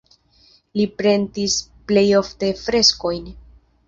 Li 0.79 0.85
pentris 1.01 1.57
plej 1.91 2.05
ofte 2.21 2.49
freskojn. 2.63 3.29